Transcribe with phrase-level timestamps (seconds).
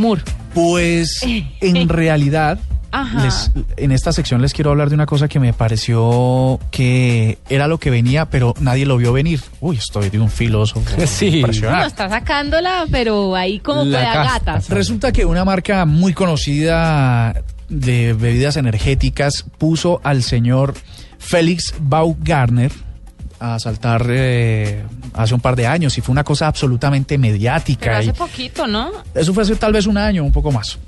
[0.00, 0.22] Moore.
[0.54, 1.20] Pues
[1.60, 2.58] en realidad,
[2.90, 3.24] Ajá.
[3.24, 7.68] les- en esta sección les quiero hablar de una cosa que me pareció que era
[7.68, 9.40] lo que venía, pero nadie lo vio venir.
[9.60, 11.42] Uy, estoy de un filósofo Sí.
[11.62, 14.32] No, está sacándola, pero ahí como La puede a casta.
[14.52, 14.68] gatas.
[14.70, 20.74] Resulta que una marca muy conocida de bebidas energéticas puso al señor
[21.18, 22.72] Félix Baumgartner
[23.40, 24.84] a saltar eh,
[25.14, 27.98] hace un par de años y fue una cosa absolutamente Pero mediática.
[27.98, 28.90] hace y- poquito, ¿no?
[29.14, 30.78] eso fue hace tal vez un año, un poco más.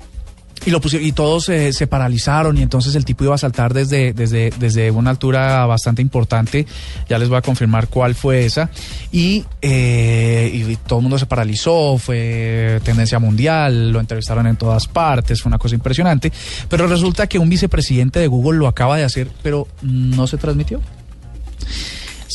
[0.65, 3.73] Y lo pusieron, y todos eh, se paralizaron y entonces el tipo iba a saltar
[3.73, 6.65] desde, desde, desde una altura bastante importante.
[7.09, 8.69] Ya les voy a confirmar cuál fue esa.
[9.11, 14.87] Y, eh, y todo el mundo se paralizó, fue tendencia mundial, lo entrevistaron en todas
[14.87, 16.31] partes, fue una cosa impresionante.
[16.69, 20.79] Pero resulta que un vicepresidente de Google lo acaba de hacer, pero no se transmitió.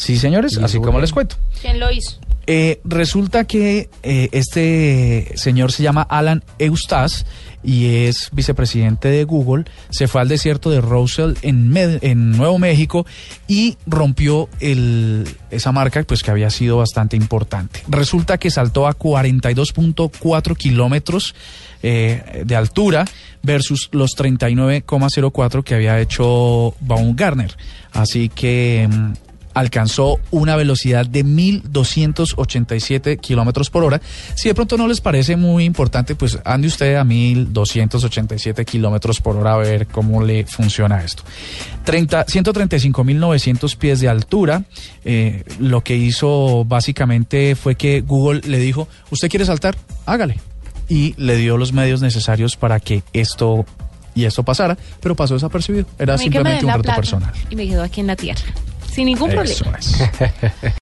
[0.01, 1.37] Sí, señores, ¿Y así como les cuento.
[1.61, 2.19] ¿Quién lo hizo?
[2.51, 7.27] Eh, resulta que eh, este señor se llama Alan Eustace
[7.63, 9.65] y es vicepresidente de Google.
[9.91, 13.05] Se fue al desierto de Roswell en, Med- en Nuevo México
[13.49, 17.83] y rompió el, esa marca pues, que había sido bastante importante.
[17.87, 21.35] Resulta que saltó a 42.4 kilómetros
[21.83, 23.05] eh, de altura
[23.43, 27.55] versus los 39,04 que había hecho Baumgartner.
[27.93, 28.89] Así que...
[29.59, 34.01] alcanzó una velocidad de 1.287 kilómetros por hora.
[34.35, 39.37] Si de pronto no les parece muy importante, pues ande usted a 1.287 kilómetros por
[39.37, 41.25] hora a ver cómo le funciona esto.
[41.85, 44.63] 30 135.900 pies de altura.
[45.05, 49.77] Eh, lo que hizo básicamente fue que Google le dijo, ¿usted quiere saltar?
[50.07, 50.39] Hágale.
[50.89, 53.67] Y le dio los medios necesarios para que esto
[54.15, 55.87] y esto pasara, pero pasó desapercibido.
[55.99, 56.97] Era simplemente un reto plata.
[56.97, 57.33] personal.
[57.51, 58.43] Y me quedo aquí en la tierra.
[58.99, 59.79] Sin ningún Eso problema.
[59.79, 59.97] es.